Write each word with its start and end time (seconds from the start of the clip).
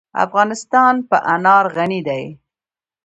افغانستان 0.25 0.93
په 1.09 1.17
انار 1.33 1.65
غني 1.75 2.01
دی. 2.07 2.23